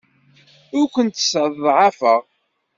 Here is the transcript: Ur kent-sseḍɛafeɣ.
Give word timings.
Ur 0.77 0.87
kent-sseḍɛafeɣ. 0.93 2.21